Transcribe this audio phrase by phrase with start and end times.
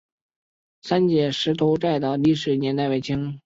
[0.81, 3.39] 三捷青石寨的历史年代为清。